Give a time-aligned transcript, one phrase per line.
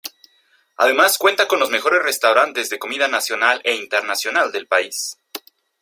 [0.77, 5.19] Además cuenta con los mejores restaurantes de comida nacional e internacional del país.